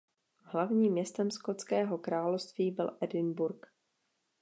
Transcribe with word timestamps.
Hlavním 0.43 0.91
městem 0.91 1.31
Skotského 1.31 1.97
království 1.97 2.71
byl 2.71 2.97
Edinburgh. 3.01 3.67